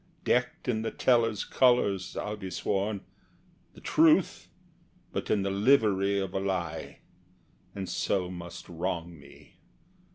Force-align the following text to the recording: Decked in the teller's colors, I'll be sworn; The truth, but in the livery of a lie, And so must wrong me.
Decked 0.23 0.67
in 0.67 0.81
the 0.81 0.89
teller's 0.89 1.45
colors, 1.45 2.17
I'll 2.17 2.35
be 2.35 2.49
sworn; 2.49 3.01
The 3.75 3.81
truth, 3.81 4.47
but 5.11 5.29
in 5.29 5.43
the 5.43 5.51
livery 5.51 6.17
of 6.17 6.33
a 6.33 6.39
lie, 6.39 7.01
And 7.75 7.87
so 7.87 8.27
must 8.31 8.67
wrong 8.67 9.19
me. 9.19 9.57